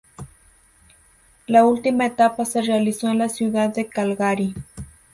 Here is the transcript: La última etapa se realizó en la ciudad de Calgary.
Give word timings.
La 1.45 1.63
última 1.63 2.07
etapa 2.07 2.43
se 2.43 2.63
realizó 2.63 3.07
en 3.09 3.19
la 3.19 3.29
ciudad 3.29 3.69
de 3.71 3.85
Calgary. 3.87 4.55